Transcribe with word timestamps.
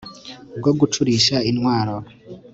bwo 0.57 0.71
gucurisha 0.79 1.35
intwaro 1.49 1.95